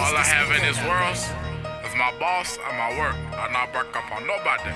All 0.00 0.16
I 0.16 0.24
have 0.24 0.50
in 0.50 0.62
this 0.62 0.80
world 0.88 1.14
is 1.84 1.94
my 1.94 2.10
boss 2.18 2.56
and 2.56 2.78
my 2.78 2.98
work. 2.98 3.14
I 3.36 3.52
not 3.52 3.74
work 3.74 3.94
up 3.94 4.10
on 4.10 4.26
nobody. 4.26 4.72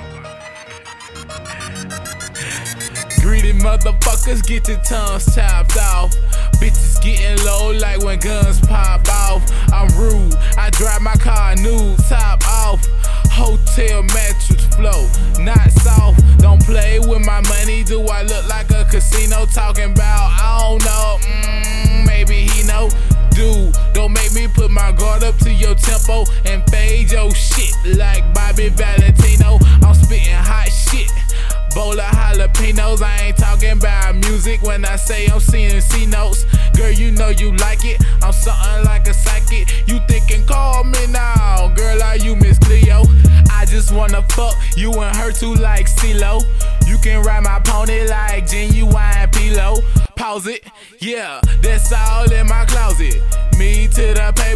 Greedy 3.22 3.58
motherfuckers 3.58 4.46
get 4.46 4.68
your 4.68 4.78
tongues 4.80 5.34
chopped 5.34 5.78
off. 5.78 6.14
Bitches 6.60 7.02
getting 7.02 7.42
low 7.46 7.72
like 7.72 8.04
when 8.04 8.18
guns 8.18 8.60
pop 8.66 9.08
off. 9.08 9.42
I'm 9.72 9.88
rude, 9.98 10.34
I 10.58 10.68
drive 10.72 11.00
my 11.00 11.14
car 11.14 11.56
new, 11.56 11.96
top 12.06 12.46
off. 12.46 12.84
Hotel 13.32 14.02
mattress 14.02 14.66
flow, 14.76 15.08
not 15.42 15.70
soft. 15.80 16.20
Don't 16.38 16.62
play 16.62 16.98
with 16.98 17.24
my 17.24 17.40
money. 17.48 17.82
Do 17.82 18.02
I 18.08 18.24
look 18.24 18.46
like 18.50 18.70
a 18.72 18.84
casino 18.90 19.46
talking 19.46 19.92
about? 19.92 20.28
I 20.36 20.58
don't 20.60 20.84
know. 20.84 21.18
Mm, 21.22 22.06
maybe 22.06 22.42
he 22.42 22.62
know. 22.66 22.90
Put 24.54 24.70
my 24.70 24.92
guard 24.92 25.22
up 25.24 25.36
to 25.38 25.52
your 25.52 25.74
tempo 25.74 26.24
and 26.46 26.64
fade 26.70 27.10
your 27.10 27.30
shit 27.34 27.74
like 27.96 28.32
Bobby 28.34 28.68
Valentino. 28.68 29.58
I'm 29.82 29.94
spitting 29.94 30.32
hot 30.32 30.68
shit. 30.68 31.10
Bowl 31.74 31.98
of 31.98 31.98
jalapenos, 31.98 33.02
I 33.02 33.26
ain't 33.26 33.36
talking 33.36 33.72
about 33.72 34.14
music 34.14 34.62
when 34.62 34.84
I 34.84 34.94
say 34.94 35.26
I'm 35.26 35.40
seeing 35.40 35.80
C 35.80 36.06
notes. 36.06 36.46
Girl, 36.76 36.90
you 36.90 37.10
know 37.10 37.30
you 37.30 37.56
like 37.56 37.84
it. 37.84 38.00
I'm 38.22 38.32
something 38.32 38.84
like 38.84 39.08
a 39.08 39.14
psychic. 39.14 39.88
You 39.88 39.98
thinking, 40.06 40.46
call 40.46 40.84
me 40.84 41.06
now. 41.08 41.72
Girl, 41.74 42.00
are 42.02 42.16
you 42.16 42.36
Miss 42.36 42.58
Cleo? 42.60 43.02
I 43.50 43.66
just 43.66 43.92
wanna 43.92 44.22
fuck 44.30 44.54
you 44.76 44.92
and 44.92 45.16
her 45.16 45.32
too 45.32 45.54
like 45.54 45.86
CeeLo. 45.86 46.42
You 46.86 46.96
can 46.98 47.24
ride 47.24 47.42
my 47.42 47.58
pony 47.58 48.06
like 48.06 48.46
Ginuwine 48.46 49.32
pillow. 49.32 49.78
Pause 50.14 50.46
it, 50.46 50.64
yeah, 51.00 51.40
that's 51.60 51.92
all 51.92 52.30
in 52.30 52.46
my 52.46 52.64
closet. 52.66 53.20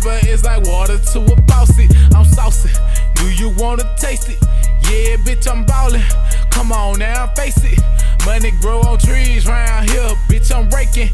Paper, 0.08 0.26
it's 0.28 0.44
like 0.44 0.66
water 0.66 0.98
to 0.98 1.20
a 1.20 1.36
faucet. 1.46 1.94
I'm 2.14 2.24
saucy. 2.24 2.70
Do 3.14 3.30
you 3.30 3.50
wanna 3.50 3.84
taste 3.98 4.28
it? 4.28 4.38
Yeah, 4.82 5.16
bitch, 5.24 5.50
I'm 5.50 5.64
ballin'. 5.64 6.02
Come 6.50 6.72
on 6.72 6.98
now, 6.98 7.26
face 7.34 7.62
it. 7.62 7.78
Money 8.24 8.52
grow 8.60 8.80
on 8.80 8.98
trees 8.98 9.46
round 9.46 9.90
here, 9.90 10.08
bitch, 10.28 10.54
I'm 10.54 10.68
raking. 10.70 11.10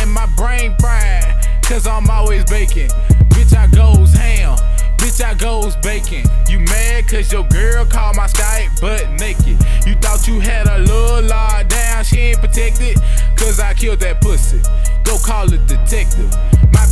And 0.00 0.10
my 0.10 0.26
brain 0.36 0.74
fried, 0.80 1.46
cause 1.62 1.86
I'm 1.86 2.08
always 2.10 2.44
baking. 2.44 2.88
Bitch, 3.28 3.54
I 3.56 3.66
goes 3.66 4.12
ham, 4.12 4.56
bitch, 4.96 5.22
I 5.22 5.34
goes 5.34 5.76
bacon. 5.76 6.24
You 6.48 6.60
mad 6.60 7.08
cause 7.08 7.30
your 7.30 7.44
girl 7.48 7.84
called 7.84 8.16
my 8.16 8.26
Skype 8.26 8.80
butt 8.80 9.10
naked. 9.20 9.58
You 9.86 9.94
thought 9.96 10.26
you 10.26 10.40
had 10.40 10.66
a 10.68 10.78
little 10.78 11.22
law 11.22 11.62
down, 11.64 12.04
she 12.04 12.18
ain't 12.18 12.40
protected. 12.40 12.96
Cause 13.36 13.60
I 13.60 13.74
killed 13.74 14.00
that 14.00 14.20
pussy. 14.20 14.60
Go 15.04 15.18
call 15.18 15.52
a 15.52 15.58
detective. 15.58 16.30
My 16.72 16.84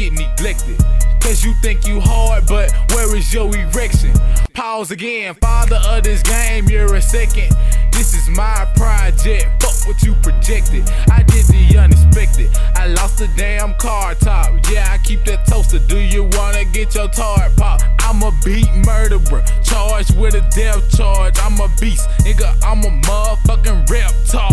get 0.00 0.12
neglected. 0.12 0.78
Cause 1.20 1.44
you 1.44 1.52
think 1.60 1.86
you 1.86 2.00
hard, 2.00 2.46
but 2.46 2.72
where 2.92 3.14
is 3.14 3.32
your 3.34 3.54
erection? 3.54 4.12
Pause 4.54 4.92
again, 4.92 5.34
father 5.34 5.78
of 5.88 6.02
this 6.02 6.22
game, 6.22 6.68
you're 6.68 6.94
a 6.94 7.02
second. 7.02 7.52
This 7.92 8.14
is 8.14 8.28
my 8.30 8.66
project, 8.76 9.62
fuck 9.62 9.86
what 9.86 10.02
you 10.02 10.14
projected. 10.22 10.88
I 11.10 11.22
did 11.24 11.44
the 11.46 11.78
unexpected, 11.78 12.48
I 12.74 12.86
lost 12.86 13.18
the 13.18 13.28
damn 13.36 13.74
car 13.74 14.14
top. 14.14 14.48
Yeah, 14.70 14.86
I 14.90 14.96
keep 14.98 15.24
that 15.26 15.46
toaster. 15.46 15.78
Do 15.78 15.98
you 15.98 16.24
wanna 16.32 16.64
get 16.64 16.94
your 16.94 17.08
tart 17.08 17.54
pop? 17.56 17.80
I'm 18.00 18.22
a 18.22 18.32
beat 18.42 18.72
murderer, 18.86 19.44
charged 19.62 20.18
with 20.18 20.34
a 20.34 20.40
death 20.56 20.96
charge. 20.96 21.38
I'm 21.42 21.60
a 21.60 21.68
beast, 21.78 22.08
nigga, 22.24 22.56
I'm 22.64 22.82
a 22.84 22.90
motherfucking 23.06 23.86
reptar. 23.86 24.49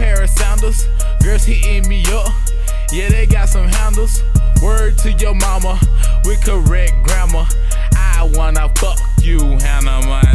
Pair 0.00 0.22
of 0.22 0.30
sandals. 0.30 0.88
Girls 1.22 1.44
hitting 1.44 1.86
me 1.88 2.02
up. 2.12 2.32
Yeah, 2.90 3.10
they 3.10 3.26
got 3.26 3.48
some 3.48 3.68
handles. 3.68 4.22
Word 4.62 4.96
to 4.98 5.12
your 5.12 5.34
mama 5.34 5.78
with 6.24 6.42
correct 6.42 6.94
grammar. 7.02 7.46
I 7.94 8.28
wanna 8.34 8.68
fuck 8.76 8.98
you, 9.20 9.38
Hannah 9.58 10.00
Montana. 10.06 10.29